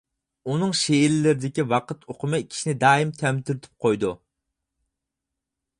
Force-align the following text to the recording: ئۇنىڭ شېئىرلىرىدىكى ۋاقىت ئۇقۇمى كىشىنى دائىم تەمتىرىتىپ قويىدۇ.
ئۇنىڭ 0.51 0.71
شېئىرلىرىدىكى 0.77 1.65
ۋاقىت 1.73 2.07
ئۇقۇمى 2.13 2.41
كىشىنى 2.55 2.75
دائىم 2.85 3.13
تەمتىرىتىپ 3.21 3.87
قويىدۇ. 3.87 4.15